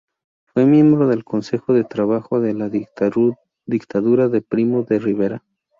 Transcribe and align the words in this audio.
Fue 0.45 0.65
miembro 0.65 1.07
del 1.07 1.23
Consejo 1.23 1.73
de 1.75 1.83
Trabajo 1.83 2.39
de 2.41 2.55
la 2.55 2.69
dictadura 2.69 4.29
de 4.29 4.41
Primo 4.41 4.81
de 4.81 4.97
Rivera. 4.97 5.43